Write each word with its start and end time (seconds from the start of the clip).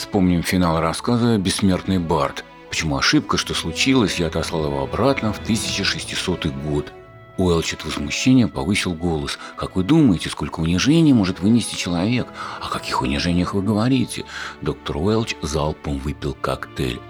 вспомним 0.00 0.42
финал 0.42 0.80
рассказа 0.80 1.36
«Бессмертный 1.36 1.98
Бард». 1.98 2.44
Почему 2.70 2.96
ошибка, 2.96 3.36
что 3.36 3.52
случилось, 3.52 4.18
я 4.18 4.28
отослал 4.28 4.64
его 4.64 4.82
обратно 4.82 5.32
в 5.32 5.40
1600 5.40 6.46
год. 6.46 6.90
Уэлч 7.36 7.74
от 7.74 7.84
возмущения 7.84 8.48
повысил 8.48 8.94
голос. 8.94 9.38
«Как 9.56 9.76
вы 9.76 9.82
думаете, 9.84 10.30
сколько 10.30 10.60
унижений 10.60 11.12
может 11.12 11.40
вынести 11.40 11.76
человек? 11.76 12.28
О 12.62 12.70
каких 12.70 13.02
унижениях 13.02 13.52
вы 13.52 13.60
говорите?» 13.60 14.24
Доктор 14.62 14.96
Уэлч 14.96 15.34
залпом 15.42 15.98
выпил 15.98 16.32
коктейль. 16.32 17.00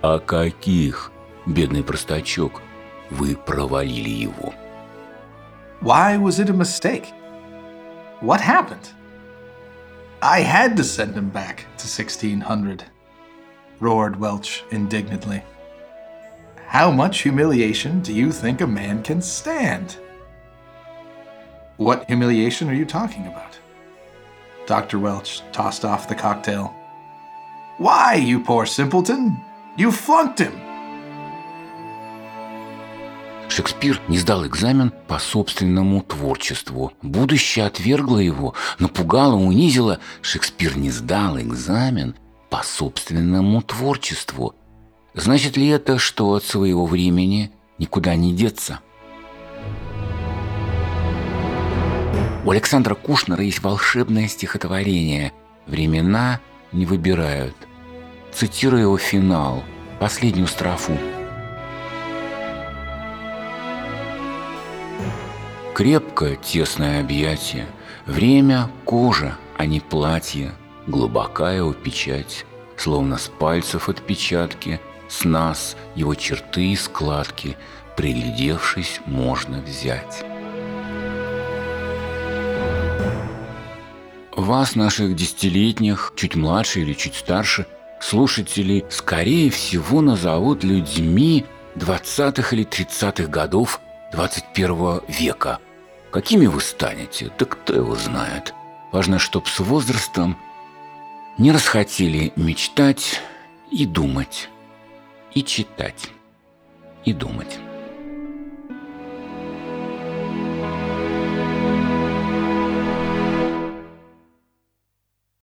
«О 0.00 0.18
каких, 0.18 1.12
бедный 1.44 1.84
простачок? 1.84 2.62
Вы 3.10 3.36
провалили 3.36 4.08
его». 4.08 4.54
Why 5.82 6.18
was 6.18 6.38
it 6.38 6.48
a 6.48 6.54
mistake? 6.54 7.08
What 8.22 8.40
happened? 8.40 8.88
I 10.24 10.38
had 10.42 10.76
to 10.76 10.84
send 10.84 11.16
him 11.16 11.30
back 11.30 11.62
to 11.78 11.88
1600, 11.88 12.84
roared 13.80 14.20
Welch 14.20 14.62
indignantly. 14.70 15.42
How 16.68 16.92
much 16.92 17.22
humiliation 17.22 18.02
do 18.02 18.12
you 18.12 18.30
think 18.30 18.60
a 18.60 18.66
man 18.68 19.02
can 19.02 19.20
stand? 19.20 19.96
What 21.76 22.06
humiliation 22.06 22.70
are 22.70 22.74
you 22.74 22.84
talking 22.84 23.26
about? 23.26 23.58
Dr. 24.66 25.00
Welch 25.00 25.42
tossed 25.50 25.84
off 25.84 26.08
the 26.08 26.14
cocktail. 26.14 26.72
Why, 27.78 28.14
you 28.14 28.38
poor 28.38 28.64
simpleton? 28.64 29.36
You 29.76 29.90
flunked 29.90 30.38
him. 30.38 30.71
Шекспир 33.54 34.00
не 34.08 34.16
сдал 34.16 34.46
экзамен 34.46 34.94
по 35.08 35.18
собственному 35.18 36.00
творчеству. 36.00 36.94
Будущее 37.02 37.66
отвергло 37.66 38.16
его, 38.16 38.54
напугало, 38.78 39.34
унизило. 39.34 39.98
Шекспир 40.22 40.78
не 40.78 40.90
сдал 40.90 41.38
экзамен 41.38 42.14
по 42.48 42.62
собственному 42.62 43.60
творчеству. 43.60 44.54
Значит 45.12 45.58
ли 45.58 45.68
это, 45.68 45.98
что 45.98 46.32
от 46.32 46.44
своего 46.44 46.86
времени 46.86 47.52
никуда 47.76 48.16
не 48.16 48.32
деться? 48.32 48.80
У 52.46 52.50
Александра 52.50 52.94
Кушнера 52.94 53.44
есть 53.44 53.62
волшебное 53.62 54.28
стихотворение 54.28 55.30
«Времена 55.66 56.40
не 56.72 56.86
выбирают». 56.86 57.56
Цитирую 58.32 58.80
его 58.80 58.96
финал, 58.96 59.62
последнюю 60.00 60.46
строфу. 60.46 60.96
Крепкое 65.74 66.36
тесное 66.36 67.00
объятие, 67.00 67.66
время– 68.06 68.70
кожа, 68.84 69.36
а 69.56 69.66
не 69.66 69.80
платье, 69.80 70.52
глубокая 70.86 71.58
его 71.58 71.72
печать, 71.72 72.44
словно 72.76 73.18
с 73.18 73.28
пальцев 73.28 73.88
отпечатки– 73.88 74.80
с 75.12 75.24
нас 75.24 75.76
его 75.94 76.14
черты 76.14 76.72
и 76.72 76.76
складки, 76.76 77.56
приглядевшись, 77.96 79.00
можно 79.04 79.60
взять. 79.60 80.24
Вас, 84.34 84.74
наших 84.74 85.14
десятилетних, 85.14 86.14
чуть 86.16 86.34
младше 86.34 86.80
или 86.80 86.94
чуть 86.94 87.14
старше, 87.14 87.66
слушателей, 88.00 88.86
скорее 88.88 89.50
всего, 89.50 90.00
назовут 90.00 90.64
людьми 90.64 91.44
20-х 91.76 92.56
или 92.56 92.64
30-х 92.66 93.26
годов 93.26 93.80
21 94.12 95.00
века. 95.08 95.58
Какими 96.10 96.46
вы 96.46 96.60
станете, 96.60 97.32
да 97.38 97.46
кто 97.46 97.74
его 97.74 97.96
знает. 97.96 98.54
Важно, 98.92 99.18
чтоб 99.18 99.48
с 99.48 99.58
возрастом 99.60 100.36
не 101.38 101.50
расхотели 101.50 102.32
мечтать 102.36 103.20
и 103.70 103.86
думать 103.86 104.50
и 105.34 105.42
читать, 105.42 106.10
и 107.04 107.12
думать. 107.12 107.58